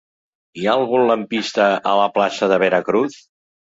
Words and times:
Hi 0.61 0.63
ha 0.69 0.73
algun 0.77 1.03
lampista 1.11 1.67
a 1.91 1.93
la 2.03 2.09
plaça 2.17 2.51
de 2.53 2.59
Veracruz? 2.65 3.21